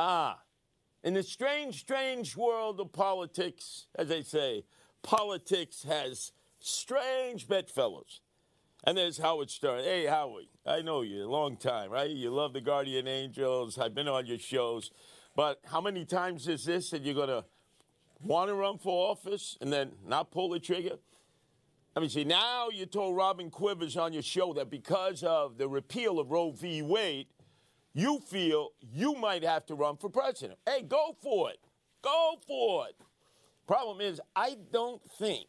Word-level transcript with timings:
Ah, 0.00 0.42
in 1.02 1.14
the 1.14 1.24
strange, 1.24 1.80
strange 1.80 2.36
world 2.36 2.78
of 2.78 2.92
politics, 2.92 3.88
as 3.96 4.06
they 4.06 4.22
say, 4.22 4.64
politics 5.02 5.82
has 5.82 6.30
strange 6.60 7.48
bedfellows. 7.48 8.20
And 8.84 8.96
there's 8.96 9.18
Howard 9.18 9.50
Stern. 9.50 9.82
Hey, 9.82 10.06
Howard, 10.06 10.44
I 10.64 10.82
know 10.82 11.02
you 11.02 11.24
a 11.24 11.28
long 11.28 11.56
time, 11.56 11.90
right? 11.90 12.08
You 12.08 12.30
love 12.30 12.52
the 12.52 12.60
Guardian 12.60 13.08
Angels. 13.08 13.76
I've 13.76 13.92
been 13.92 14.06
on 14.06 14.24
your 14.24 14.38
shows. 14.38 14.92
But 15.34 15.58
how 15.64 15.80
many 15.80 16.04
times 16.04 16.46
is 16.46 16.64
this 16.64 16.90
that 16.90 17.02
you're 17.02 17.16
going 17.16 17.26
to 17.26 17.44
want 18.22 18.50
to 18.50 18.54
run 18.54 18.78
for 18.78 19.10
office 19.10 19.58
and 19.60 19.72
then 19.72 19.90
not 20.06 20.30
pull 20.30 20.50
the 20.50 20.60
trigger? 20.60 20.98
Let 21.96 22.02
me 22.02 22.08
see. 22.08 22.22
Now 22.22 22.68
you 22.68 22.86
told 22.86 23.16
Robin 23.16 23.50
Quivers 23.50 23.96
on 23.96 24.12
your 24.12 24.22
show 24.22 24.52
that 24.52 24.70
because 24.70 25.24
of 25.24 25.58
the 25.58 25.68
repeal 25.68 26.20
of 26.20 26.30
Roe 26.30 26.52
v. 26.52 26.82
Wade, 26.82 27.26
you 27.94 28.20
feel 28.20 28.70
you 28.80 29.14
might 29.14 29.42
have 29.42 29.66
to 29.66 29.74
run 29.74 29.96
for 29.96 30.08
president. 30.08 30.58
Hey, 30.66 30.82
go 30.82 31.16
for 31.22 31.50
it. 31.50 31.58
Go 32.02 32.34
for 32.46 32.86
it. 32.88 32.96
Problem 33.66 34.00
is, 34.00 34.20
I 34.34 34.56
don't 34.72 35.02
think 35.18 35.48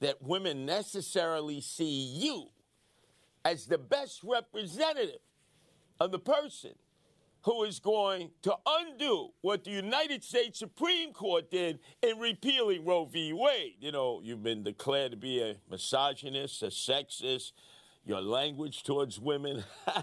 that 0.00 0.22
women 0.22 0.64
necessarily 0.64 1.60
see 1.60 1.84
you 1.84 2.46
as 3.44 3.66
the 3.66 3.78
best 3.78 4.22
representative 4.24 5.20
of 5.98 6.10
the 6.10 6.18
person 6.18 6.72
who 7.42 7.64
is 7.64 7.78
going 7.78 8.30
to 8.42 8.54
undo 8.66 9.30
what 9.40 9.64
the 9.64 9.70
United 9.70 10.22
States 10.22 10.58
Supreme 10.58 11.12
Court 11.12 11.50
did 11.50 11.78
in 12.02 12.18
repealing 12.18 12.84
Roe 12.84 13.06
v. 13.06 13.32
Wade. 13.32 13.76
You 13.80 13.92
know, 13.92 14.20
you've 14.22 14.42
been 14.42 14.62
declared 14.62 15.12
to 15.12 15.16
be 15.16 15.40
a 15.42 15.56
misogynist, 15.70 16.62
a 16.62 16.66
sexist. 16.66 17.52
Your 18.10 18.22
language 18.22 18.82
towards 18.82 19.20
women 19.20 19.62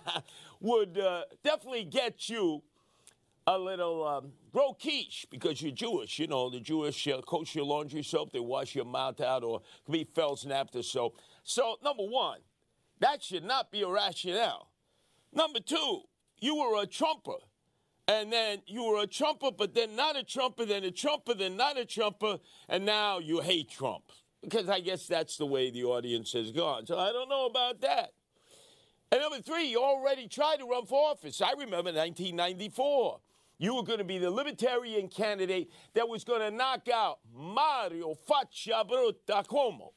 would 0.61 0.97
uh, 0.97 1.23
definitely 1.43 1.83
get 1.83 2.29
you 2.29 2.63
a 3.45 3.59
little 3.59 4.07
um, 4.07 4.31
grow 4.53 4.77
because 5.29 5.61
you're 5.61 5.73
Jewish. 5.73 6.17
You 6.17 6.27
know, 6.27 6.49
the 6.49 6.61
Jewish 6.61 7.05
uh, 7.09 7.19
kosher 7.19 7.63
laundry 7.63 8.03
soap, 8.03 8.31
they 8.31 8.39
wash 8.39 8.75
your 8.75 8.85
mouth 8.85 9.19
out, 9.19 9.43
or 9.43 9.57
it 9.57 9.85
could 9.85 9.91
be 9.91 10.05
Fels-Naptha 10.05 10.85
soap. 10.85 11.17
So, 11.43 11.75
number 11.83 12.03
one, 12.03 12.39
that 13.01 13.21
should 13.21 13.43
not 13.43 13.73
be 13.73 13.81
a 13.81 13.89
rationale. 13.89 14.69
Number 15.33 15.59
two, 15.59 16.03
you 16.39 16.55
were 16.55 16.81
a 16.81 16.87
Trumper. 16.87 17.39
And 18.07 18.31
then 18.31 18.59
you 18.67 18.85
were 18.85 19.03
a 19.03 19.07
Trumper, 19.07 19.51
but 19.51 19.75
then 19.75 19.97
not 19.97 20.15
a 20.15 20.23
Trumper, 20.23 20.63
then 20.63 20.85
a 20.85 20.91
Trumper, 20.91 21.33
then 21.33 21.57
not 21.57 21.77
a 21.77 21.83
Trumper, 21.83 22.39
and 22.69 22.85
now 22.85 23.19
you 23.19 23.41
hate 23.41 23.69
Trump. 23.69 24.13
Because 24.47 24.69
I 24.69 24.79
guess 24.79 25.07
that's 25.07 25.35
the 25.35 25.45
way 25.45 25.71
the 25.71 25.83
audience 25.83 26.31
has 26.31 26.51
gone. 26.51 26.85
So 26.85 26.97
I 26.97 27.11
don't 27.11 27.27
know 27.27 27.47
about 27.47 27.81
that. 27.81 28.13
And 29.11 29.19
number 29.19 29.41
three, 29.41 29.69
you 29.69 29.81
already 29.81 30.27
tried 30.27 30.57
to 30.57 30.65
run 30.65 30.85
for 30.85 31.11
office. 31.11 31.41
I 31.41 31.51
remember 31.51 31.91
1994. 31.91 33.19
You 33.59 33.75
were 33.75 33.83
going 33.83 33.97
to 33.97 34.05
be 34.05 34.19
the 34.19 34.29
libertarian 34.29 35.09
candidate 35.09 35.69
that 35.95 36.07
was 36.07 36.23
going 36.23 36.41
to 36.41 36.51
knock 36.51 36.87
out 36.93 37.19
Mario 37.35 38.15
Faccia 38.29 38.87
Brutta 38.87 39.45
Cuomo. 39.45 39.91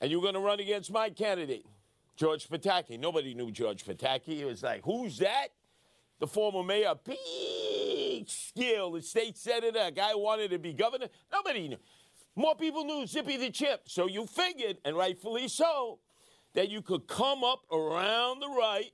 And 0.00 0.10
you 0.10 0.20
were 0.20 0.22
going 0.22 0.34
to 0.34 0.40
run 0.40 0.60
against 0.60 0.90
my 0.90 1.10
candidate, 1.10 1.66
George 2.16 2.48
Pataki. 2.48 2.98
Nobody 2.98 3.34
knew 3.34 3.50
George 3.50 3.84
Pataki. 3.84 4.40
It 4.40 4.46
was 4.46 4.62
like, 4.62 4.82
who's 4.84 5.18
that? 5.18 5.48
The 6.20 6.26
former 6.26 6.62
mayor, 6.62 6.94
Peekskill, 6.94 8.94
the 8.94 9.02
state 9.02 9.36
senator, 9.36 9.80
a 9.80 9.90
guy 9.90 10.14
wanted 10.14 10.50
to 10.52 10.58
be 10.58 10.72
governor. 10.72 11.08
Nobody 11.32 11.68
knew. 11.68 11.78
More 12.36 12.54
people 12.54 12.84
knew 12.84 13.06
Zippy 13.06 13.36
the 13.36 13.50
Chip. 13.50 13.82
So 13.86 14.06
you 14.06 14.26
figured, 14.26 14.78
and 14.84 14.96
rightfully 14.96 15.48
so, 15.48 16.00
that 16.54 16.68
you 16.68 16.82
could 16.82 17.06
come 17.06 17.44
up 17.44 17.62
around 17.70 18.40
the 18.40 18.48
right 18.48 18.92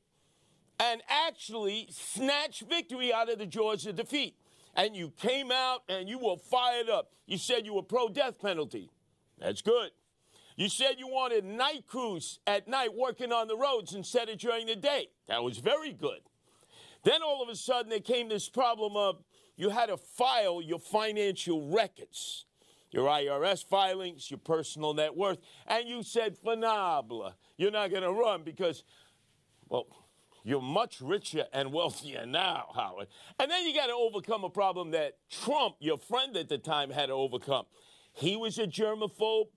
and 0.78 1.02
actually 1.08 1.88
snatch 1.90 2.60
victory 2.68 3.12
out 3.12 3.30
of 3.30 3.38
the 3.38 3.46
jaws 3.46 3.86
of 3.86 3.96
defeat. 3.96 4.36
And 4.74 4.96
you 4.96 5.12
came 5.16 5.50
out 5.50 5.82
and 5.88 6.08
you 6.08 6.18
were 6.18 6.36
fired 6.36 6.88
up. 6.88 7.12
You 7.26 7.38
said 7.38 7.66
you 7.66 7.74
were 7.74 7.82
pro 7.82 8.08
death 8.08 8.40
penalty. 8.40 8.90
That's 9.38 9.62
good. 9.62 9.90
You 10.56 10.68
said 10.68 10.96
you 10.98 11.08
wanted 11.08 11.44
night 11.44 11.86
crews 11.86 12.38
at 12.46 12.68
night 12.68 12.94
working 12.94 13.32
on 13.32 13.48
the 13.48 13.56
roads 13.56 13.94
instead 13.94 14.28
of 14.28 14.38
during 14.38 14.66
the 14.66 14.76
day. 14.76 15.08
That 15.28 15.42
was 15.42 15.58
very 15.58 15.92
good. 15.92 16.20
Then 17.04 17.22
all 17.22 17.42
of 17.42 17.48
a 17.48 17.56
sudden 17.56 17.88
there 17.88 18.00
came 18.00 18.28
this 18.28 18.48
problem 18.48 18.96
of 18.96 19.22
you 19.56 19.70
had 19.70 19.86
to 19.86 19.96
file 19.96 20.60
your 20.60 20.78
financial 20.78 21.68
records, 21.70 22.44
your 22.90 23.06
IRS 23.06 23.64
filings, 23.64 24.30
your 24.30 24.38
personal 24.38 24.94
net 24.94 25.16
worth, 25.16 25.38
and 25.66 25.88
you 25.88 26.02
said, 26.02 26.36
phenomenal. 26.36 27.34
You're 27.56 27.70
not 27.70 27.90
going 27.90 28.02
to 28.02 28.12
run 28.12 28.42
because, 28.42 28.84
well, 29.68 29.86
you're 30.42 30.62
much 30.62 31.00
richer 31.00 31.46
and 31.52 31.72
wealthier 31.72 32.26
now, 32.26 32.70
Howard. 32.74 33.08
And 33.38 33.50
then 33.50 33.66
you 33.66 33.74
got 33.74 33.86
to 33.86 33.92
overcome 33.92 34.44
a 34.44 34.50
problem 34.50 34.92
that 34.92 35.18
Trump, 35.30 35.76
your 35.78 35.98
friend 35.98 36.36
at 36.36 36.48
the 36.48 36.58
time, 36.58 36.90
had 36.90 37.06
to 37.06 37.12
overcome. 37.12 37.66
He 38.12 38.36
was 38.36 38.58
a 38.58 38.66
germaphobe. 38.66 39.48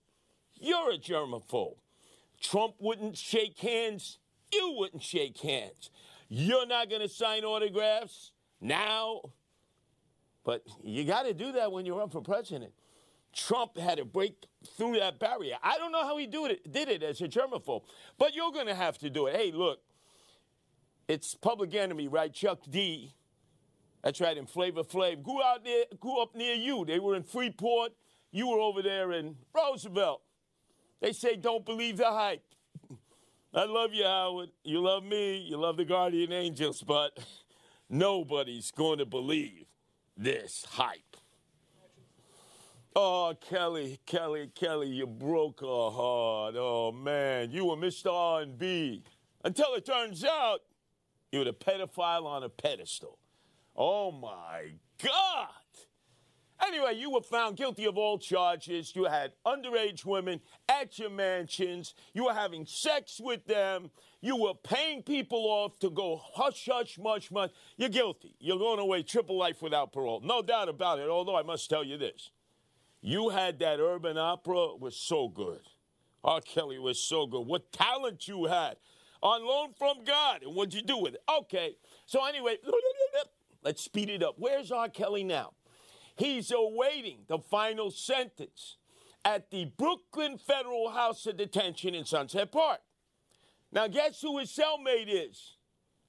You're 0.55 0.91
a 0.91 0.97
germaphobe. 0.97 1.77
Trump 2.41 2.75
wouldn't 2.79 3.17
shake 3.17 3.57
hands. 3.59 4.19
You 4.51 4.75
wouldn't 4.77 5.01
shake 5.01 5.39
hands. 5.39 5.89
You're 6.27 6.67
not 6.67 6.89
going 6.89 7.01
to 7.01 7.09
sign 7.09 7.43
autographs 7.43 8.31
now. 8.59 9.21
But 10.43 10.63
you 10.83 11.05
got 11.05 11.23
to 11.23 11.33
do 11.33 11.53
that 11.53 11.71
when 11.71 11.85
you 11.85 11.97
run 11.97 12.09
for 12.09 12.21
president. 12.21 12.73
Trump 13.33 13.77
had 13.77 13.97
to 13.97 14.05
break 14.05 14.45
through 14.77 14.99
that 14.99 15.19
barrier. 15.19 15.57
I 15.61 15.77
don't 15.77 15.91
know 15.91 16.03
how 16.03 16.17
he 16.17 16.27
do 16.27 16.45
it, 16.45 16.71
did 16.71 16.89
it 16.89 17.03
as 17.03 17.21
a 17.21 17.27
germaphobe, 17.27 17.83
but 18.17 18.33
you're 18.33 18.51
going 18.51 18.67
to 18.67 18.75
have 18.75 18.97
to 18.99 19.09
do 19.09 19.27
it. 19.27 19.35
Hey, 19.35 19.51
look, 19.51 19.79
it's 21.07 21.35
Public 21.35 21.73
Enemy, 21.73 22.07
right? 22.07 22.31
Chuck 22.31 22.59
D. 22.69 23.13
That's 24.03 24.19
right, 24.19 24.37
in 24.37 24.45
Flavor 24.45 24.83
Flav. 24.83 25.23
Grew 25.23 25.41
out 25.41 25.63
there, 25.63 25.85
grew 25.99 26.21
up 26.21 26.35
near 26.35 26.53
you. 26.55 26.85
They 26.85 26.99
were 26.99 27.15
in 27.15 27.23
Freeport. 27.23 27.93
You 28.31 28.49
were 28.49 28.59
over 28.59 28.81
there 28.81 29.11
in 29.11 29.35
Roosevelt. 29.53 30.21
They 31.01 31.13
say 31.13 31.35
don't 31.35 31.65
believe 31.65 31.97
the 31.97 32.11
hype. 32.11 32.43
I 33.53 33.65
love 33.65 33.93
you, 33.93 34.03
Howard. 34.05 34.49
You 34.63 34.81
love 34.81 35.03
me. 35.03 35.37
You 35.37 35.57
love 35.57 35.77
the 35.77 35.85
Guardian 35.85 36.31
Angels, 36.31 36.81
but 36.81 37.17
nobody's 37.89 38.71
going 38.71 38.99
to 38.99 39.05
believe 39.05 39.65
this 40.17 40.65
hype. 40.71 41.17
Oh, 42.95 43.33
Kelly, 43.41 43.99
Kelly, 44.05 44.51
Kelly, 44.53 44.87
you 44.87 45.07
broke 45.07 45.63
our 45.63 45.89
heart. 45.89 46.53
Oh 46.55 46.91
man, 46.91 47.49
you 47.49 47.65
were 47.65 47.75
Mr. 47.75 48.11
R&B 48.11 49.03
until 49.43 49.73
it 49.73 49.83
turns 49.83 50.23
out 50.23 50.59
you 51.31 51.39
were 51.39 51.49
a 51.49 51.53
pedophile 51.53 52.25
on 52.25 52.43
a 52.43 52.49
pedestal. 52.49 53.17
Oh 53.75 54.11
my 54.11 54.73
God! 55.03 55.49
Anyway, 56.67 56.93
you 56.95 57.09
were 57.09 57.23
found 57.23 57.57
guilty 57.57 57.85
of 57.85 57.97
all 57.97 58.19
charges. 58.19 58.95
You 58.95 59.05
had 59.05 59.33
underage 59.43 60.05
women 60.05 60.39
at 60.69 60.99
your 60.99 61.09
mansions. 61.09 61.95
You 62.13 62.25
were 62.25 62.33
having 62.33 62.67
sex 62.67 63.19
with 63.19 63.45
them. 63.45 63.89
You 64.21 64.37
were 64.37 64.53
paying 64.53 65.01
people 65.01 65.39
off 65.39 65.79
to 65.79 65.89
go 65.89 66.21
hush, 66.35 66.69
hush, 66.71 66.99
mush, 66.99 67.31
mush. 67.31 67.49
You're 67.75 67.89
guilty. 67.89 68.35
You're 68.39 68.59
going 68.59 68.79
away 68.79 69.01
triple 69.01 69.37
life 69.37 69.63
without 69.63 69.91
parole. 69.91 70.21
No 70.23 70.43
doubt 70.43 70.69
about 70.69 70.99
it. 70.99 71.09
Although 71.09 71.35
I 71.35 71.41
must 71.41 71.71
tell 71.71 71.83
you 71.83 71.97
this 71.97 72.29
you 73.03 73.29
had 73.29 73.59
that 73.59 73.79
urban 73.79 74.17
opera 74.17 74.75
was 74.75 74.95
so 74.95 75.27
good. 75.27 75.61
R. 76.23 76.41
Kelly 76.41 76.79
was 76.79 76.97
so 76.97 77.27
good. 77.27 77.45
What 77.45 77.71
talent 77.71 78.27
you 78.27 78.45
had 78.45 78.77
on 79.23 79.45
loan 79.45 79.73
from 79.79 80.03
God. 80.03 80.43
And 80.43 80.53
what'd 80.53 80.73
you 80.73 80.83
do 80.83 80.97
with 80.97 81.15
it? 81.15 81.21
Okay. 81.39 81.77
So 82.05 82.23
anyway, 82.25 82.57
let's 83.63 83.81
speed 83.81 84.09
it 84.09 84.21
up. 84.21 84.35
Where's 84.37 84.71
R. 84.71 84.89
Kelly 84.89 85.23
now? 85.23 85.53
He's 86.15 86.51
awaiting 86.51 87.19
the 87.27 87.39
final 87.39 87.89
sentence 87.89 88.77
at 89.25 89.49
the 89.49 89.71
Brooklyn 89.77 90.37
Federal 90.37 90.91
House 90.91 91.25
of 91.25 91.37
Detention 91.37 91.95
in 91.95 92.05
Sunset 92.05 92.51
Park. 92.51 92.81
Now, 93.71 93.87
guess 93.87 94.21
who 94.21 94.37
his 94.37 94.51
cellmate 94.51 95.07
is? 95.07 95.55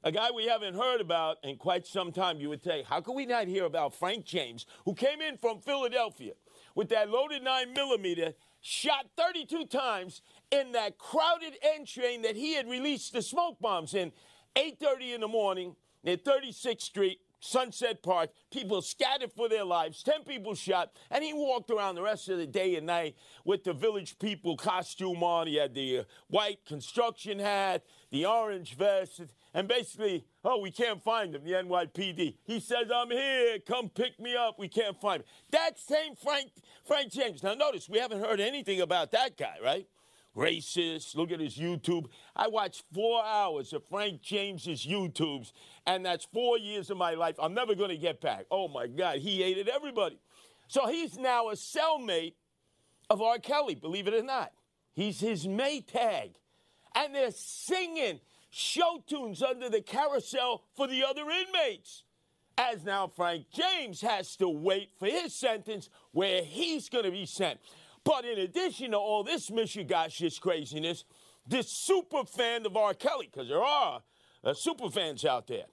A 0.02 0.12
guy 0.12 0.30
we 0.30 0.44
haven't 0.44 0.74
heard 0.74 1.00
about 1.00 1.38
in 1.42 1.56
quite 1.56 1.86
some 1.86 2.12
time. 2.12 2.38
You 2.38 2.50
would 2.50 2.62
say, 2.62 2.82
how 2.82 3.00
can 3.00 3.14
we 3.14 3.24
not 3.24 3.46
hear 3.46 3.64
about 3.64 3.94
Frank 3.94 4.26
James, 4.26 4.66
who 4.84 4.92
came 4.92 5.22
in 5.22 5.38
from 5.38 5.60
Philadelphia? 5.60 6.32
With 6.74 6.88
that 6.90 7.10
loaded 7.10 7.42
9 7.42 7.72
millimeter, 7.72 8.34
shot 8.60 9.06
32 9.16 9.66
times 9.66 10.22
in 10.50 10.72
that 10.72 10.98
crowded 10.98 11.56
N 11.62 11.84
train 11.84 12.22
that 12.22 12.36
he 12.36 12.54
had 12.54 12.68
released 12.68 13.12
the 13.12 13.22
smoke 13.22 13.60
bombs 13.60 13.94
in. 13.94 14.12
8:30 14.56 15.14
in 15.14 15.20
the 15.20 15.28
morning 15.28 15.76
near 16.04 16.16
36th 16.16 16.82
Street, 16.82 17.20
Sunset 17.40 18.02
Park. 18.02 18.30
People 18.50 18.80
scattered 18.80 19.32
for 19.32 19.48
their 19.48 19.64
lives. 19.64 20.02
10 20.02 20.24
people 20.24 20.54
shot. 20.54 20.96
And 21.10 21.22
he 21.22 21.32
walked 21.32 21.70
around 21.70 21.94
the 21.94 22.02
rest 22.02 22.28
of 22.28 22.38
the 22.38 22.46
day 22.46 22.76
and 22.76 22.86
night 22.86 23.16
with 23.44 23.64
the 23.64 23.74
village 23.74 24.18
people 24.18 24.56
costume 24.56 25.22
on. 25.22 25.46
He 25.46 25.56
had 25.56 25.74
the 25.74 25.98
uh, 25.98 26.04
white 26.28 26.64
construction 26.64 27.38
hat, 27.38 27.84
the 28.10 28.24
orange 28.24 28.74
vest. 28.76 29.20
And 29.54 29.68
basically, 29.68 30.26
oh, 30.44 30.58
we 30.58 30.72
can't 30.72 31.02
find 31.02 31.34
him, 31.34 31.44
the 31.44 31.52
NYPD. 31.52 32.34
He 32.42 32.60
says, 32.60 32.88
I'm 32.92 33.10
here, 33.10 33.58
come 33.60 33.88
pick 33.88 34.18
me 34.18 34.34
up. 34.34 34.58
We 34.58 34.68
can't 34.68 35.00
find 35.00 35.20
him. 35.20 35.26
That 35.52 35.78
same 35.78 36.16
Frank, 36.16 36.50
Frank 36.84 37.12
James. 37.12 37.42
Now, 37.42 37.54
notice, 37.54 37.88
we 37.88 37.98
haven't 37.98 38.20
heard 38.20 38.40
anything 38.40 38.80
about 38.80 39.12
that 39.12 39.36
guy, 39.36 39.56
right? 39.62 39.86
racist. 40.36 41.14
Look 41.14 41.30
at 41.30 41.40
his 41.40 41.56
YouTube. 41.56 42.06
I 42.34 42.48
watched 42.48 42.84
four 42.92 43.24
hours 43.24 43.72
of 43.72 43.84
Frank 43.88 44.22
James's 44.22 44.84
YouTubes, 44.84 45.52
and 45.86 46.04
that's 46.04 46.24
four 46.24 46.58
years 46.58 46.90
of 46.90 46.96
my 46.96 47.14
life 47.14 47.36
I'm 47.38 47.54
never 47.54 47.74
to 47.74 47.96
get 47.96 48.20
back. 48.20 48.46
Oh 48.50 48.68
my 48.68 48.86
God, 48.86 49.18
he 49.18 49.42
hated 49.42 49.68
everybody. 49.68 50.18
So 50.68 50.86
he's 50.88 51.18
now 51.18 51.50
a 51.50 51.54
cellmate 51.54 52.34
of 53.10 53.20
R. 53.20 53.38
Kelly, 53.38 53.74
believe 53.74 54.08
it 54.08 54.14
or 54.14 54.22
not. 54.22 54.52
He's 54.94 55.20
his 55.20 55.46
Maytag. 55.46 56.34
And 56.96 57.14
they're 57.14 57.32
singing 57.32 58.20
show 58.54 59.02
tunes 59.06 59.42
under 59.42 59.68
the 59.68 59.80
carousel 59.80 60.62
for 60.76 60.86
the 60.86 61.04
other 61.04 61.24
inmates. 61.30 62.04
As 62.56 62.84
now 62.84 63.08
Frank 63.08 63.46
James 63.52 64.00
has 64.02 64.36
to 64.36 64.48
wait 64.48 64.90
for 64.98 65.06
his 65.06 65.34
sentence 65.34 65.90
where 66.12 66.42
he's 66.42 66.88
going 66.88 67.04
to 67.04 67.10
be 67.10 67.26
sent. 67.26 67.58
But 68.04 68.24
in 68.24 68.38
addition 68.38 68.92
to 68.92 68.98
all 68.98 69.24
this 69.24 69.50
Michigashish 69.50 70.40
craziness, 70.40 71.04
this 71.46 71.68
super 71.68 72.24
fan 72.24 72.64
of 72.64 72.76
R. 72.76 72.94
Kelly, 72.94 73.28
because 73.32 73.48
there 73.48 73.64
are 73.64 74.02
uh, 74.44 74.54
super 74.54 74.88
fans 74.88 75.24
out 75.24 75.48
there. 75.48 75.64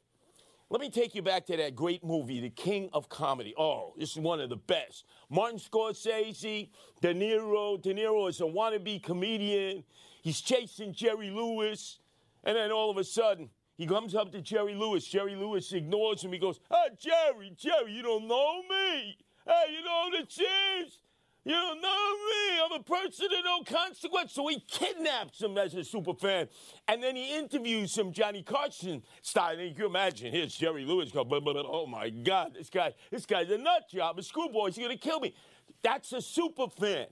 Let 0.71 0.81
me 0.81 0.89
take 0.89 1.13
you 1.13 1.21
back 1.21 1.45
to 1.47 1.57
that 1.57 1.75
great 1.75 2.03
movie, 2.03 2.39
The 2.39 2.49
King 2.49 2.89
of 2.93 3.09
Comedy. 3.09 3.53
Oh, 3.57 3.93
this 3.97 4.11
is 4.11 4.17
one 4.17 4.39
of 4.39 4.49
the 4.49 4.55
best. 4.55 5.05
Martin 5.29 5.59
Scorsese, 5.59 6.69
De 7.01 7.13
Niro. 7.13 7.79
De 7.79 7.93
Niro 7.93 8.29
is 8.29 8.39
a 8.39 8.45
wannabe 8.45 9.03
comedian. 9.03 9.83
He's 10.23 10.39
chasing 10.39 10.93
Jerry 10.93 11.29
Lewis. 11.29 11.99
And 12.43 12.57
then 12.57 12.71
all 12.71 12.89
of 12.89 12.97
a 12.97 13.03
sudden, 13.03 13.49
he 13.77 13.87
comes 13.87 14.15
up 14.15 14.31
to 14.31 14.41
Jerry 14.41 14.75
Lewis. 14.75 15.05
Jerry 15.05 15.35
Lewis 15.35 15.71
ignores 15.73 16.23
him. 16.23 16.31
He 16.31 16.39
goes, 16.39 16.59
Hey, 16.69 16.95
Jerry, 16.99 17.53
Jerry, 17.55 17.93
you 17.93 18.03
don't 18.03 18.27
know 18.27 18.61
me. 18.69 19.17
Hey, 19.45 19.73
you 19.75 19.83
know 19.83 20.09
the 20.11 20.25
cheese. 20.25 20.99
You 21.43 21.53
don't 21.53 21.81
know 21.81 21.89
me. 21.89 22.59
I'm 22.63 22.79
a 22.79 22.83
person 22.83 23.25
of 23.25 23.43
no 23.43 23.63
consequence. 23.63 24.33
So 24.33 24.47
he 24.47 24.59
kidnaps 24.59 25.41
him 25.41 25.57
as 25.57 25.73
a 25.73 25.83
super 25.83 26.13
fan. 26.13 26.47
And 26.87 27.01
then 27.01 27.15
he 27.15 27.35
interviews 27.35 27.97
him, 27.97 28.13
Johnny 28.13 28.43
Carson 28.43 29.01
style. 29.23 29.57
And 29.57 29.75
you 29.75 29.85
imagine, 29.87 30.31
here's 30.31 30.53
Jerry 30.53 30.85
Lewis 30.85 31.11
go, 31.11 31.23
blah, 31.23 31.39
blah, 31.39 31.53
blah. 31.53 31.63
oh 31.65 31.87
my 31.87 32.11
God, 32.11 32.53
this 32.53 32.69
guy, 32.69 32.93
this 33.09 33.25
guy's 33.25 33.49
a 33.49 33.57
nut 33.57 33.89
job, 33.89 34.19
a 34.19 34.23
screwboy. 34.23 34.67
He's 34.67 34.77
going 34.77 34.91
to 34.91 34.97
kill 34.97 35.19
me. 35.19 35.33
That's 35.81 36.13
a 36.13 36.21
super 36.21 36.67
fan. 36.67 37.07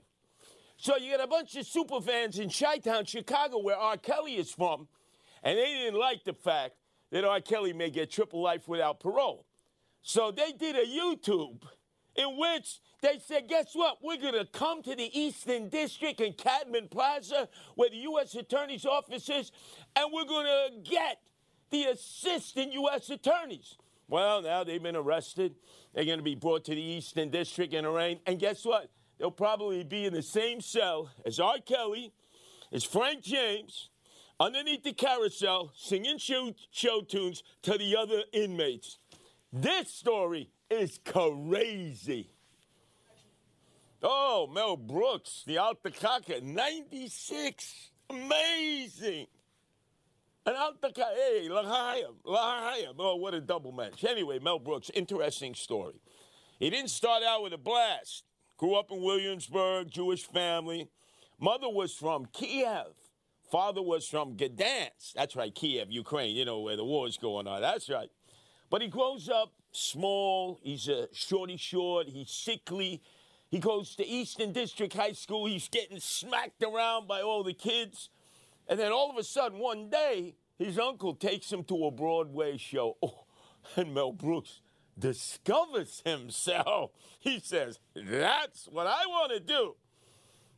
So 0.76 0.96
you 0.96 1.16
got 1.16 1.24
a 1.24 1.28
bunch 1.28 1.56
of 1.56 1.66
super 1.66 2.00
fans 2.00 2.38
in 2.38 2.48
Chi-Town, 2.48 3.06
Chicago, 3.06 3.58
where 3.58 3.76
R. 3.76 3.96
Kelly 3.96 4.36
is 4.36 4.52
from. 4.52 4.86
And 5.42 5.58
they 5.58 5.64
didn't 5.64 5.98
like 5.98 6.24
the 6.24 6.34
fact 6.34 6.74
that 7.10 7.24
R. 7.24 7.40
Kelly 7.40 7.72
may 7.72 7.90
get 7.90 8.10
triple 8.10 8.42
life 8.42 8.68
without 8.68 9.00
parole. 9.00 9.46
So 10.02 10.30
they 10.30 10.52
did 10.52 10.76
a 10.76 10.86
YouTube 10.86 11.62
in 12.16 12.38
which 12.38 12.80
they 13.02 13.18
said, 13.18 13.48
guess 13.48 13.74
what? 13.74 13.98
We're 14.02 14.18
going 14.18 14.34
to 14.34 14.44
come 14.44 14.82
to 14.82 14.94
the 14.94 15.18
Eastern 15.18 15.68
District 15.68 16.20
in 16.20 16.34
Cadman 16.34 16.88
Plaza, 16.88 17.48
where 17.74 17.90
the 17.90 17.96
U.S. 17.96 18.34
Attorney's 18.34 18.84
office 18.84 19.28
is, 19.28 19.52
and 19.96 20.10
we're 20.12 20.24
going 20.24 20.46
to 20.46 20.90
get 20.90 21.18
the 21.70 21.84
assistant 21.84 22.72
U.S. 22.72 23.08
attorneys. 23.10 23.76
Well, 24.08 24.42
now 24.42 24.64
they've 24.64 24.82
been 24.82 24.96
arrested. 24.96 25.54
They're 25.94 26.04
going 26.04 26.18
to 26.18 26.24
be 26.24 26.34
brought 26.34 26.64
to 26.64 26.74
the 26.74 26.82
Eastern 26.82 27.30
District 27.30 27.72
and 27.72 27.86
arraigned. 27.86 28.20
And 28.26 28.38
guess 28.38 28.64
what? 28.64 28.90
They'll 29.18 29.30
probably 29.30 29.84
be 29.84 30.04
in 30.04 30.12
the 30.12 30.22
same 30.22 30.60
cell 30.60 31.10
as 31.24 31.38
R. 31.38 31.58
Kelly, 31.64 32.12
as 32.72 32.84
Frank 32.84 33.22
James, 33.22 33.90
underneath 34.40 34.82
the 34.82 34.92
carousel, 34.92 35.70
singing 35.76 36.18
show, 36.18 36.52
show 36.72 37.02
tunes 37.02 37.44
to 37.62 37.76
the 37.76 37.94
other 37.96 38.22
inmates. 38.32 38.98
This 39.52 39.90
story 39.90 40.50
is 40.70 40.98
crazy. 41.04 42.30
Oh, 44.02 44.48
Mel 44.50 44.78
Brooks, 44.78 45.44
the 45.46 45.56
Altacaca, 45.56 46.42
96. 46.42 47.90
Amazing. 48.08 49.26
An 50.46 50.54
Altacaca, 50.54 51.04
hey, 51.14 51.48
L'Chaim, 51.50 52.14
L'Chaim. 52.24 52.94
Oh, 52.98 53.16
what 53.16 53.34
a 53.34 53.42
double 53.42 53.72
match. 53.72 54.04
Anyway, 54.04 54.38
Mel 54.38 54.58
Brooks, 54.58 54.90
interesting 54.94 55.54
story. 55.54 56.00
He 56.58 56.70
didn't 56.70 56.90
start 56.90 57.22
out 57.22 57.42
with 57.42 57.52
a 57.52 57.58
blast. 57.58 58.24
Grew 58.56 58.74
up 58.74 58.90
in 58.90 59.02
Williamsburg, 59.02 59.90
Jewish 59.90 60.24
family. 60.24 60.88
Mother 61.38 61.68
was 61.68 61.94
from 61.94 62.26
Kiev. 62.32 62.94
Father 63.50 63.82
was 63.82 64.06
from 64.06 64.36
Gdansk. 64.36 65.14
That's 65.14 65.34
right, 65.34 65.54
Kiev, 65.54 65.90
Ukraine, 65.90 66.36
you 66.36 66.44
know, 66.44 66.60
where 66.60 66.76
the 66.76 66.84
war 66.84 67.08
is 67.08 67.16
going 67.16 67.46
on. 67.46 67.60
That's 67.60 67.88
right. 67.88 68.10
But 68.70 68.82
he 68.82 68.88
grows 68.88 69.28
up 69.28 69.52
small. 69.72 70.60
He's 70.62 70.88
a 70.88 71.08
shorty 71.12 71.56
short. 71.56 72.08
He's 72.08 72.30
sickly. 72.30 73.02
He 73.50 73.58
goes 73.58 73.96
to 73.96 74.06
Eastern 74.06 74.52
District 74.52 74.94
High 74.94 75.12
School. 75.12 75.46
He's 75.46 75.68
getting 75.68 75.98
smacked 75.98 76.62
around 76.62 77.08
by 77.08 77.20
all 77.20 77.42
the 77.42 77.52
kids. 77.52 78.10
And 78.68 78.78
then 78.78 78.92
all 78.92 79.10
of 79.10 79.16
a 79.16 79.24
sudden, 79.24 79.58
one 79.58 79.90
day, 79.90 80.36
his 80.56 80.78
uncle 80.78 81.14
takes 81.14 81.52
him 81.52 81.64
to 81.64 81.86
a 81.86 81.90
Broadway 81.90 82.56
show. 82.56 82.96
Oh, 83.76 83.80
and 83.82 83.92
Mel 83.92 84.12
Brooks 84.12 84.62
discovers 84.98 86.02
himself. 86.04 86.92
He 87.20 87.38
says, 87.38 87.78
That's 87.94 88.66
what 88.68 88.86
I 88.86 89.04
want 89.06 89.32
to 89.32 89.40
do. 89.40 89.74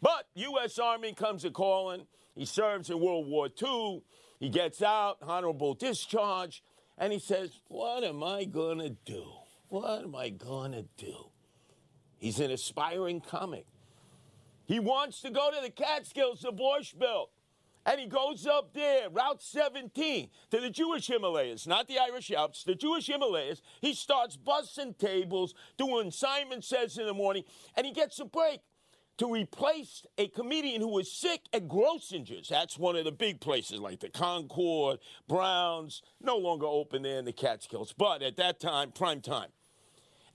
But 0.01 0.29
U.S. 0.35 0.79
Army 0.79 1.13
comes 1.13 1.45
a 1.45 1.51
calling. 1.51 2.07
He 2.35 2.45
serves 2.45 2.91
in 2.91 3.01
World 3.01 3.27
War 3.27 3.49
II. 3.63 4.03
He 4.41 4.49
gets 4.49 4.83
out, 4.83 5.19
honorable 5.23 5.75
discharge, 5.75 6.63
and 6.99 7.13
he 7.13 7.19
says, 7.19 7.61
What 7.69 8.05
am 8.05 8.23
I 8.23 8.45
going 8.45 8.79
to 8.79 8.91
do? 8.91 9.25
What 9.69 10.03
am 10.03 10.15
I 10.15 10.31
going 10.31 10.73
to 10.73 10.85
do? 10.97 11.31
He's 12.19 12.41
an 12.41 12.51
aspiring 12.51 13.21
comic. 13.21 13.67
He 14.65 14.79
wants 14.79 15.21
to 15.23 15.31
go 15.31 15.51
to 15.51 15.61
the 15.61 15.71
Catskills, 15.71 16.41
the 16.41 16.53
Borscht. 16.53 16.95
And 17.85 18.01
he 18.01 18.07
goes 18.07 18.47
up 18.47 18.73
there, 18.75 19.11
Route 19.11 19.43
17, 19.43 20.31
to 20.51 20.61
the 20.61 20.71
Jewish 20.71 21.09
Himalayas, 21.09 21.67
not 21.67 21.89
the 21.89 21.99
Irish 21.99 22.31
Alps, 22.31 22.63
the 22.63 22.77
Jewish 22.77 23.09
Himalayas. 23.09 23.61
He 23.81 23.93
starts 23.93 24.37
bussing 24.37 24.97
tables, 24.97 25.55
doing 25.77 26.13
Simon 26.13 26.63
Says 26.63 26.97
in 26.97 27.07
the 27.07 27.15
morning, 27.15 27.43
and 27.77 27.85
he 27.85 27.93
gets 27.93 28.21
a 28.21 28.25
break 28.25 28.61
to 29.19 29.33
replace 29.33 30.05
a 30.19 30.29
comedian 30.29 30.81
who 30.81 30.89
was 30.89 31.11
sick 31.11 31.43
at 31.53 31.69
Grossinger's. 31.69 32.49
That's 32.49 32.79
one 32.79 32.97
of 32.97 33.05
the 33.05 33.13
big 33.13 33.41
places 33.41 33.79
like 33.79 34.01
the 34.01 34.09
Concord, 34.09 34.99
Browns, 35.29 36.03
no 36.21 36.37
longer 36.37 36.67
open 36.67 37.03
there 37.03 37.19
in 37.19 37.25
the 37.25 37.33
Catskills, 37.33 37.93
but 37.97 38.23
at 38.23 38.37
that 38.37 38.59
time, 38.59 38.91
prime 38.93 39.21
time. 39.21 39.51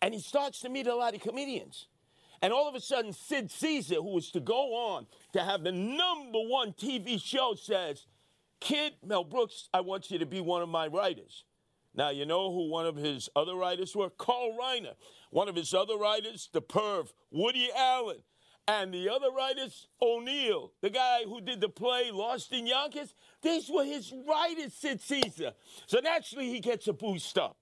And 0.02 0.14
he 0.14 0.20
starts 0.20 0.60
to 0.62 0.70
meet 0.70 0.88
a 0.88 0.96
lot 0.96 1.16
of 1.16 1.22
comedians. 1.22 1.88
And 2.42 2.54
all 2.54 2.70
of 2.70 2.76
a 2.76 2.80
sudden, 2.80 3.14
Sid 3.14 3.50
Caesar, 3.50 3.96
who 3.96 4.14
was 4.14 4.30
to 4.32 4.40
go 4.40 4.76
on 4.76 5.08
to 5.34 5.44
have 5.44 5.64
the 5.64 5.72
number 5.72 6.40
one 6.40 6.72
TV 6.74 7.22
show, 7.22 7.56
says, 7.56 8.06
Kid, 8.60 8.94
Mel 9.04 9.24
Brooks, 9.24 9.70
I 9.74 9.82
want 9.82 10.12
you 10.12 10.20
to 10.20 10.26
be 10.26 10.40
one 10.40 10.62
of 10.62 10.70
my 10.70 10.88
writers. 10.88 11.46
Now, 11.96 12.10
you 12.12 12.26
know 12.26 12.52
who 12.52 12.70
one 12.70 12.86
of 12.86 12.96
his 12.96 13.28
other 13.36 13.56
writers 13.56 13.96
were? 13.96 14.12
Carl 14.12 14.56
Reiner. 14.62 14.94
One 15.32 15.50
of 15.50 15.56
his 15.56 15.74
other 15.74 15.98
writers, 15.98 16.48
the 16.54 16.62
perv, 16.62 17.12
Woody 17.32 17.70
Allen. 17.76 18.20
And 18.70 18.94
the 18.94 19.08
other 19.08 19.32
writers, 19.32 19.88
O'Neill, 20.02 20.74
the 20.82 20.90
guy 20.90 21.24
who 21.24 21.40
did 21.40 21.62
the 21.62 21.70
play 21.70 22.12
Lost 22.12 22.52
in 22.52 22.68
Yonkers, 22.68 23.14
these 23.42 23.70
were 23.70 23.86
his 23.86 24.14
writers, 24.28 24.74
Sid 24.74 25.00
Caesar. 25.02 25.54
So 25.86 26.00
naturally, 26.00 26.50
he 26.50 26.60
gets 26.60 26.88
a 26.90 26.94
boost 26.94 27.38
up. 27.38 27.56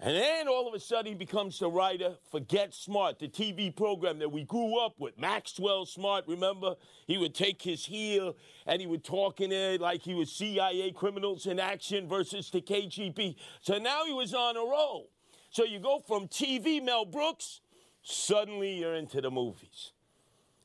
And 0.00 0.16
then 0.16 0.48
all 0.48 0.66
of 0.66 0.74
a 0.74 0.80
sudden 0.80 1.12
he 1.12 1.14
becomes 1.14 1.60
the 1.60 1.70
writer 1.70 2.16
for 2.28 2.40
Get 2.40 2.74
Smart, 2.74 3.20
the 3.20 3.28
TV 3.28 3.74
program 3.74 4.18
that 4.18 4.32
we 4.32 4.42
grew 4.42 4.80
up 4.80 4.98
with. 4.98 5.16
Maxwell 5.16 5.86
Smart, 5.86 6.24
remember? 6.26 6.74
He 7.06 7.18
would 7.18 7.36
take 7.36 7.62
his 7.62 7.86
heel 7.86 8.34
and 8.66 8.80
he 8.80 8.88
would 8.88 9.04
talk 9.04 9.40
in 9.40 9.52
it 9.52 9.80
like 9.80 10.02
he 10.02 10.14
was 10.14 10.32
CIA 10.32 10.90
criminals 10.90 11.46
in 11.46 11.60
action 11.60 12.08
versus 12.08 12.50
the 12.50 12.60
KGB. 12.60 13.36
So 13.60 13.78
now 13.78 14.04
he 14.04 14.12
was 14.12 14.34
on 14.34 14.56
a 14.56 14.60
roll. 14.60 15.08
So 15.50 15.62
you 15.62 15.78
go 15.78 16.00
from 16.00 16.26
TV, 16.26 16.82
Mel 16.82 17.04
Brooks, 17.04 17.60
suddenly 18.02 18.80
you're 18.80 18.96
into 18.96 19.20
the 19.20 19.30
movies. 19.30 19.92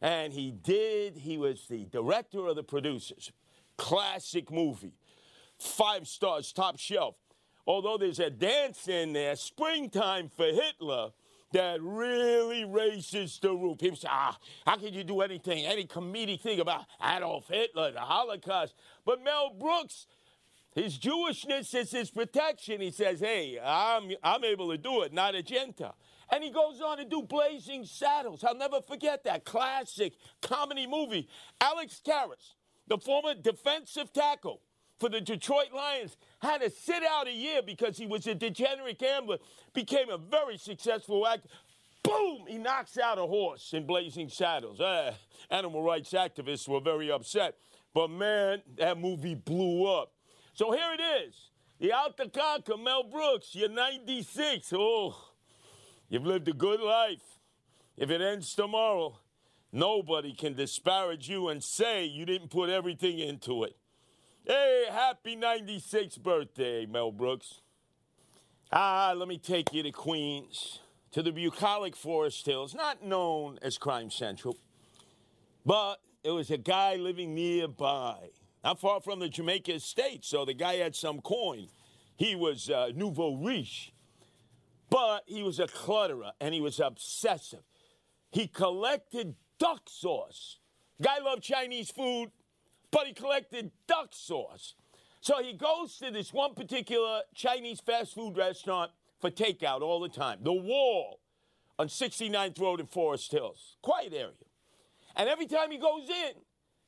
And 0.01 0.31
he 0.33 0.51
did, 0.51 1.17
he 1.17 1.37
was 1.37 1.65
the 1.67 1.85
director 1.85 2.47
of 2.47 2.55
the 2.55 2.63
producers. 2.63 3.31
Classic 3.77 4.51
movie. 4.51 4.93
Five 5.57 6.07
stars, 6.07 6.53
top 6.53 6.77
shelf 6.77 7.15
although 7.67 7.97
there's 7.97 8.19
a 8.19 8.29
dance 8.29 8.87
in 8.87 9.13
there, 9.13 9.35
Springtime 9.35 10.29
for 10.29 10.45
Hitler, 10.45 11.11
that 11.51 11.81
really 11.81 12.65
raises 12.65 13.39
the 13.39 13.53
roof. 13.53 13.77
People 13.77 13.97
say, 13.97 14.07
ah, 14.09 14.37
how 14.65 14.77
can 14.77 14.93
you 14.93 15.03
do 15.03 15.21
anything, 15.21 15.65
any 15.65 15.85
comedic 15.85 16.41
thing 16.41 16.59
about 16.59 16.85
Adolf 17.01 17.47
Hitler, 17.47 17.91
the 17.91 17.99
Holocaust? 17.99 18.73
But 19.05 19.23
Mel 19.23 19.53
Brooks, 19.57 20.07
his 20.73 20.97
Jewishness 20.97 21.73
is 21.73 21.91
his 21.91 22.09
protection. 22.09 22.81
He 22.81 22.91
says, 22.91 23.19
hey, 23.19 23.59
I'm, 23.63 24.11
I'm 24.23 24.43
able 24.43 24.71
to 24.71 24.77
do 24.77 25.03
it, 25.03 25.13
not 25.13 25.35
a 25.35 25.43
Gentile. 25.43 25.95
And 26.31 26.43
he 26.43 26.49
goes 26.49 26.81
on 26.81 26.97
to 26.97 27.05
do 27.05 27.21
Blazing 27.21 27.85
Saddles. 27.85 28.43
I'll 28.43 28.55
never 28.55 28.81
forget 28.81 29.23
that 29.23 29.45
classic 29.45 30.13
comedy 30.41 30.85
movie. 30.85 31.29
Alex 31.61 32.01
Karras, 32.05 32.53
the 32.87 32.97
former 32.97 33.33
defensive 33.33 34.11
tackle, 34.11 34.61
for 34.99 35.09
the 35.09 35.21
Detroit 35.21 35.71
Lions, 35.73 36.17
had 36.41 36.61
to 36.61 36.69
sit 36.69 37.03
out 37.03 37.27
a 37.27 37.31
year 37.31 37.61
because 37.61 37.97
he 37.97 38.07
was 38.07 38.25
a 38.27 38.35
degenerate 38.35 38.99
gambler, 38.99 39.37
became 39.73 40.09
a 40.09 40.17
very 40.17 40.57
successful 40.57 41.25
actor. 41.27 41.49
Boom! 42.03 42.45
He 42.47 42.57
knocks 42.57 42.97
out 42.97 43.17
a 43.17 43.25
horse 43.25 43.73
in 43.73 43.85
Blazing 43.85 44.29
Saddles. 44.29 44.79
Uh, 44.79 45.13
animal 45.49 45.83
rights 45.83 46.13
activists 46.13 46.67
were 46.67 46.79
very 46.79 47.11
upset. 47.11 47.55
But 47.93 48.09
man, 48.09 48.61
that 48.77 48.99
movie 48.99 49.35
blew 49.35 49.85
up. 49.85 50.13
So 50.53 50.71
here 50.71 50.95
it 50.97 51.01
is. 51.27 51.51
The 51.79 51.89
Altacaca, 51.89 52.81
Mel 52.81 53.03
Brooks, 53.03 53.53
you're 53.53 53.69
96. 53.69 54.73
Oh, 54.75 55.15
you've 56.09 56.25
lived 56.25 56.47
a 56.47 56.53
good 56.53 56.79
life. 56.79 57.39
If 57.97 58.09
it 58.09 58.21
ends 58.21 58.53
tomorrow, 58.53 59.19
nobody 59.71 60.33
can 60.33 60.55
disparage 60.55 61.29
you 61.29 61.49
and 61.49 61.63
say 61.63 62.05
you 62.05 62.25
didn't 62.25 62.49
put 62.49 62.69
everything 62.69 63.19
into 63.19 63.63
it. 63.63 63.75
Hey, 64.45 64.85
happy 64.89 65.35
96th 65.35 66.21
birthday, 66.21 66.85
Mel 66.85 67.11
Brooks. 67.11 67.61
Ah, 68.71 69.13
let 69.15 69.27
me 69.27 69.37
take 69.37 69.73
you 69.73 69.83
to 69.83 69.91
Queens, 69.91 70.79
to 71.11 71.21
the 71.21 71.31
bucolic 71.31 71.95
Forest 71.95 72.45
Hills, 72.45 72.75
not 72.75 73.03
known 73.03 73.59
as 73.61 73.77
Crime 73.77 74.11
Central, 74.11 74.57
but 75.65 75.97
it 76.23 76.31
was 76.31 76.51
a 76.51 76.57
guy 76.57 76.95
living 76.95 77.33
nearby, 77.33 78.29
not 78.63 78.79
far 78.79 79.01
from 79.01 79.19
the 79.19 79.29
Jamaica 79.29 79.75
estate, 79.75 80.25
so 80.25 80.45
the 80.45 80.53
guy 80.53 80.75
had 80.75 80.95
some 80.95 81.21
coin. 81.21 81.67
He 82.17 82.35
was 82.35 82.69
uh, 82.69 82.91
nouveau 82.93 83.35
riche, 83.35 83.93
but 84.89 85.23
he 85.25 85.43
was 85.43 85.59
a 85.59 85.67
clutterer 85.67 86.31
and 86.39 86.53
he 86.53 86.61
was 86.61 86.79
obsessive. 86.79 87.63
He 88.31 88.47
collected 88.47 89.35
duck 89.59 89.83
sauce. 89.87 90.59
Guy 91.01 91.19
loved 91.19 91.43
Chinese 91.43 91.91
food, 91.91 92.31
but 92.91 93.07
he 93.07 93.13
collected 93.13 93.71
duck 93.87 94.09
sauce. 94.11 94.75
So 95.21 95.41
he 95.41 95.53
goes 95.53 95.97
to 95.97 96.11
this 96.11 96.31
one 96.31 96.53
particular 96.53 97.21
Chinese 97.35 97.79
fast 97.79 98.13
food 98.13 98.37
restaurant 98.37 98.91
for 99.19 99.29
takeout 99.29 99.81
all 99.81 99.99
the 99.99 100.09
time. 100.09 100.39
The 100.41 100.53
Wall 100.53 101.19
on 101.79 101.87
69th 101.87 102.59
Road 102.59 102.79
in 102.79 102.87
Forest 102.87 103.31
Hills. 103.31 103.77
Quiet 103.81 104.13
area. 104.13 104.33
And 105.15 105.27
every 105.27 105.47
time 105.47 105.71
he 105.71 105.77
goes 105.77 106.07
in, 106.09 106.33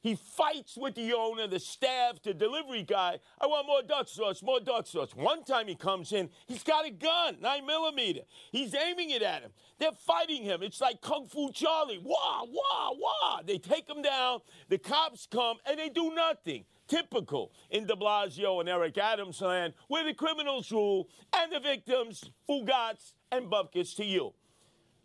he 0.01 0.15
fights 0.15 0.77
with 0.77 0.95
the 0.95 1.13
owner, 1.13 1.47
the 1.47 1.59
staff, 1.59 2.21
the 2.23 2.33
delivery 2.33 2.83
guy. 2.83 3.19
I 3.39 3.47
want 3.47 3.67
more 3.67 3.81
duck 3.81 4.07
sauce, 4.07 4.41
more 4.41 4.61
duck 4.61 4.87
sauce. 4.87 5.11
One 5.13 5.43
time 5.43 5.67
he 5.67 5.75
comes 5.75 6.13
in, 6.13 6.29
he's 6.47 6.63
got 6.63 6.87
a 6.87 6.89
gun, 6.89 7.37
nine 7.41 7.65
millimeter. 7.65 8.21
He's 8.51 8.73
aiming 8.73 9.09
it 9.09 9.21
at 9.21 9.41
him. 9.41 9.51
They're 9.77 9.91
fighting 9.91 10.43
him. 10.43 10.63
It's 10.63 10.79
like 10.79 11.01
Kung 11.01 11.27
Fu 11.27 11.51
Charlie. 11.51 11.99
Wah, 12.01 12.45
wah, 12.45 12.91
wah. 12.93 13.41
They 13.45 13.57
take 13.57 13.89
him 13.89 14.01
down. 14.01 14.39
The 14.69 14.77
cops 14.77 15.27
come 15.29 15.57
and 15.65 15.77
they 15.77 15.89
do 15.89 16.13
nothing. 16.15 16.63
Typical 16.87 17.51
in 17.69 17.85
de 17.85 17.95
Blasio 17.95 18.61
and 18.61 18.69
Eric 18.69 18.97
Adams 18.97 19.41
land, 19.41 19.73
where 19.89 20.03
the 20.03 20.13
criminals 20.13 20.71
rule 20.71 21.07
and 21.33 21.51
the 21.51 21.59
victims, 21.59 22.31
ugats 22.49 23.13
and 23.31 23.45
bupkis 23.45 23.95
to 23.97 24.05
you. 24.05 24.33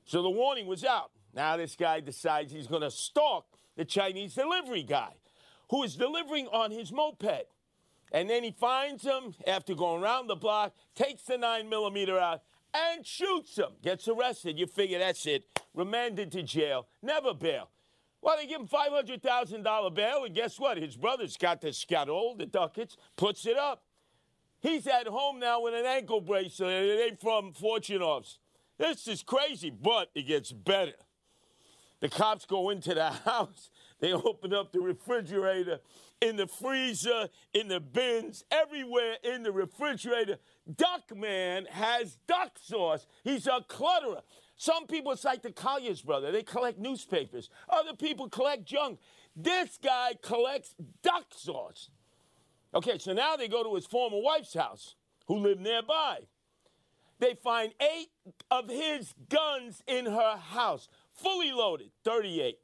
So 0.04 0.22
the 0.22 0.30
warning 0.30 0.66
was 0.66 0.84
out. 0.84 1.10
Now 1.34 1.56
this 1.56 1.74
guy 1.74 2.00
decides 2.00 2.52
he's 2.52 2.68
going 2.68 2.82
to 2.82 2.90
stalk 2.90 3.46
the 3.76 3.84
Chinese 3.84 4.34
delivery 4.34 4.82
guy 4.82 5.14
who 5.70 5.82
is 5.82 5.96
delivering 5.96 6.46
on 6.48 6.70
his 6.70 6.92
moped. 6.92 7.46
And 8.12 8.30
then 8.30 8.44
he 8.44 8.52
finds 8.52 9.02
him 9.02 9.34
after 9.46 9.74
going 9.74 10.02
around 10.02 10.28
the 10.28 10.36
block, 10.36 10.74
takes 10.94 11.22
the 11.22 11.36
9 11.36 11.68
millimeter 11.68 12.18
out, 12.18 12.42
and 12.72 13.04
shoots 13.04 13.56
him. 13.56 13.70
Gets 13.82 14.06
arrested. 14.06 14.58
You 14.58 14.66
figure 14.66 14.98
that's 14.98 15.26
it. 15.26 15.44
Remanded 15.74 16.30
to 16.32 16.42
jail. 16.42 16.86
Never 17.02 17.34
bail. 17.34 17.70
Well, 18.20 18.36
they 18.36 18.46
give 18.46 18.60
him 18.60 18.68
$500,000 18.68 19.94
bail, 19.94 20.24
and 20.24 20.34
guess 20.34 20.58
what? 20.58 20.78
His 20.78 20.96
brother's 20.96 21.36
got 21.36 21.60
the 21.60 21.72
scuttle, 21.72 22.34
the 22.36 22.46
ducats, 22.46 22.96
puts 23.16 23.44
it 23.44 23.58
up. 23.58 23.82
He's 24.60 24.86
at 24.86 25.06
home 25.06 25.40
now 25.40 25.60
with 25.60 25.74
an 25.74 25.84
ankle 25.84 26.22
bracelet. 26.22 26.84
It 26.84 27.10
ain't 27.10 27.20
from 27.20 27.52
Fortunoff's. 27.52 28.38
This 28.78 29.06
is 29.08 29.22
crazy, 29.22 29.70
but 29.70 30.08
it 30.14 30.22
gets 30.22 30.52
better. 30.52 30.94
The 32.04 32.10
cops 32.10 32.44
go 32.44 32.68
into 32.68 32.92
the 32.92 33.10
house. 33.24 33.70
They 33.98 34.12
open 34.12 34.52
up 34.52 34.72
the 34.72 34.80
refrigerator, 34.80 35.80
in 36.20 36.36
the 36.36 36.46
freezer, 36.46 37.30
in 37.54 37.68
the 37.68 37.80
bins, 37.80 38.44
everywhere 38.50 39.16
in 39.24 39.42
the 39.42 39.50
refrigerator. 39.50 40.36
Duckman 40.70 41.66
has 41.70 42.18
duck 42.26 42.58
sauce. 42.60 43.06
He's 43.22 43.46
a 43.46 43.64
clutterer. 43.66 44.20
Some 44.54 44.86
people, 44.86 45.12
it's 45.12 45.24
like 45.24 45.40
the 45.40 45.50
Collyer's 45.50 46.02
brother. 46.02 46.30
They 46.30 46.42
collect 46.42 46.78
newspapers. 46.78 47.48
Other 47.70 47.94
people 47.94 48.28
collect 48.28 48.66
junk. 48.66 48.98
This 49.34 49.78
guy 49.82 50.12
collects 50.20 50.74
duck 51.02 51.28
sauce. 51.34 51.88
Okay, 52.74 52.98
so 52.98 53.14
now 53.14 53.36
they 53.36 53.48
go 53.48 53.64
to 53.64 53.74
his 53.76 53.86
former 53.86 54.20
wife's 54.20 54.52
house, 54.52 54.94
who 55.26 55.36
lived 55.36 55.62
nearby. 55.62 56.18
They 57.18 57.34
find 57.34 57.72
eight 57.80 58.10
of 58.50 58.68
his 58.68 59.14
guns 59.30 59.82
in 59.86 60.04
her 60.04 60.36
house 60.36 60.88
fully 61.14 61.52
loaded 61.52 61.90
38, 62.04 62.58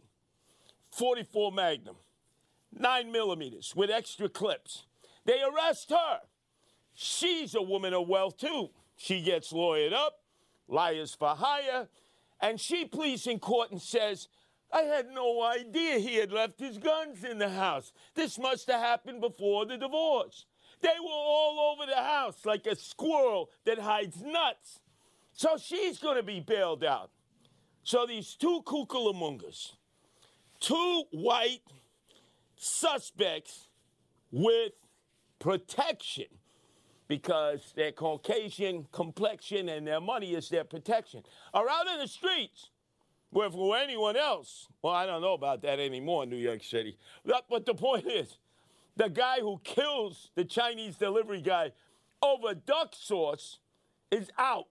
44 0.91 1.53
Magnum, 1.53 1.97
9 2.73 3.13
millimeters 3.13 3.75
with 3.75 3.91
extra 3.91 4.29
clips. 4.29 4.87
They 5.25 5.41
arrest 5.43 5.91
her. 5.91 6.21
She's 6.93 7.55
a 7.55 7.63
woman 7.63 7.95
of 7.95 8.09
wealth 8.09 8.37
too. 8.37 8.71
She 8.97 9.23
gets 9.23 9.53
lawyered 9.53 9.93
up, 9.93 10.21
liars 10.69 11.15
for 11.15 11.31
hire, 11.31 11.89
and 12.41 12.61
she 12.61 12.85
pleads 12.85 13.27
in 13.27 13.39
court 13.39 13.71
and 13.71 13.81
says, 13.81 14.29
I 14.73 14.83
had 14.83 15.09
no 15.09 15.43
idea 15.43 15.99
he 15.99 16.17
had 16.17 16.33
left 16.33 16.61
his 16.61 16.79
guns 16.79 17.25
in 17.25 17.39
the 17.39 17.49
house. 17.49 17.93
This 18.15 18.39
must 18.39 18.71
have 18.71 18.81
happened 18.81 19.21
before 19.21 19.67
the 19.67 19.77
divorce. 19.77 20.47
They 20.81 20.89
were 21.01 21.11
all 21.11 21.75
over 21.75 21.91
the 21.91 22.03
house 22.03 22.45
like 22.45 22.67
a 22.67 22.77
squirrel 22.77 23.51
that 23.65 23.79
hides 23.79 24.23
nuts. 24.23 24.81
So 25.33 25.57
she's 25.59 25.99
going 25.99 26.17
to 26.17 26.23
be 26.23 26.41
bailed 26.41 26.85
out. 26.85 27.11
So 27.83 28.07
these 28.07 28.35
two 28.35 28.63
kukulamungas, 28.65 29.73
two 30.61 31.05
white 31.13 31.63
suspects 32.57 33.69
with 34.31 34.73
protection 35.39 36.27
because 37.09 37.73
their 37.75 37.91
Caucasian 37.91 38.87
complexion 38.93 39.69
and 39.69 39.85
their 39.85 40.01
money 40.01 40.35
is 40.35 40.49
their 40.49 40.63
protection, 40.63 41.25
are 41.53 41.69
out 41.69 41.89
in 41.89 41.99
the 41.99 42.07
streets. 42.07 42.71
Where 43.33 43.51
for 43.51 43.77
anyone 43.77 44.17
else, 44.17 44.67
well, 44.83 44.93
I 44.93 45.07
don't 45.07 45.23
know 45.23 45.35
about 45.35 45.63
that 45.63 45.79
anymore 45.79 46.25
in 46.25 46.31
New 46.31 46.37
York 46.37 46.65
City. 46.65 46.99
But, 47.25 47.45
but 47.49 47.65
the 47.65 47.75
point 47.75 48.07
is, 48.07 48.39
the 48.97 49.09
guy 49.09 49.39
who 49.41 49.61
kills 49.63 50.31
the 50.35 50.45
Chinese 50.45 50.97
delivery 50.97 51.41
guy 51.41 51.73
over 52.23 52.55
duck 52.55 52.93
sauce 52.93 53.59
is 54.11 54.31
out. 54.37 54.67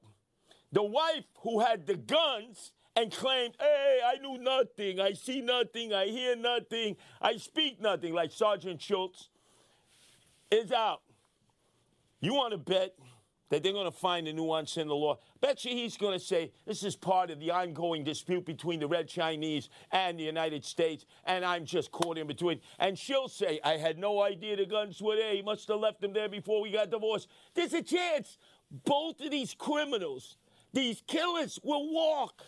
The 0.71 0.83
wife 0.83 1.23
who 1.41 1.61
had 1.61 1.87
the 1.87 1.95
guns 1.95 2.73
and 2.99 3.13
claimed, 3.13 3.55
hey, 3.57 3.99
I 4.05 4.17
knew 4.17 4.37
nothing, 4.37 4.99
I 4.99 5.13
see 5.13 5.39
nothing, 5.39 5.93
I 5.93 6.07
hear 6.07 6.35
nothing, 6.35 6.97
I 7.21 7.37
speak 7.37 7.79
nothing, 7.79 8.13
like 8.13 8.29
Sergeant 8.29 8.81
Schultz, 8.81 9.29
is 10.51 10.73
out. 10.73 11.01
You 12.19 12.33
want 12.33 12.51
to 12.51 12.57
bet 12.57 12.95
that 13.51 13.63
they're 13.63 13.71
going 13.71 13.89
to 13.89 13.97
find 13.97 14.27
a 14.27 14.33
nuance 14.33 14.75
in 14.75 14.89
the 14.89 14.95
law? 14.95 15.17
Bet 15.39 15.63
you 15.63 15.71
he's 15.71 15.95
going 15.95 16.19
to 16.19 16.23
say 16.23 16.51
this 16.65 16.83
is 16.83 16.97
part 16.97 17.31
of 17.31 17.39
the 17.39 17.51
ongoing 17.51 18.03
dispute 18.03 18.45
between 18.45 18.81
the 18.81 18.87
Red 18.87 19.07
Chinese 19.07 19.69
and 19.93 20.19
the 20.19 20.23
United 20.23 20.65
States, 20.65 21.05
and 21.23 21.45
I'm 21.45 21.63
just 21.63 21.91
caught 21.91 22.17
in 22.17 22.27
between. 22.27 22.59
And 22.79 22.99
she'll 22.99 23.29
say, 23.29 23.61
I 23.63 23.77
had 23.77 23.97
no 23.97 24.21
idea 24.21 24.57
the 24.57 24.65
guns 24.65 25.01
were 25.01 25.15
there. 25.15 25.33
He 25.33 25.41
must 25.41 25.69
have 25.69 25.79
left 25.79 26.01
them 26.01 26.11
there 26.11 26.27
before 26.27 26.61
we 26.61 26.71
got 26.71 26.91
divorced. 26.91 27.29
There's 27.53 27.73
a 27.73 27.81
chance 27.81 28.37
both 28.83 29.21
of 29.21 29.31
these 29.31 29.53
criminals, 29.53 30.35
these 30.73 31.01
killers, 31.07 31.59
will 31.63 31.93
walk. 31.93 32.43